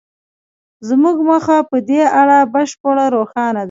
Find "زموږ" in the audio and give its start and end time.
0.87-1.17